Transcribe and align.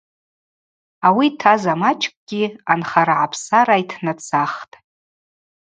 Ауи 1.07 1.27
йтаз 1.31 1.63
амачӏкӏгьи 1.73 2.43
анхара 2.71 3.15
гӏапсара 3.19 3.75
йтнацахтӏ. 3.81 4.75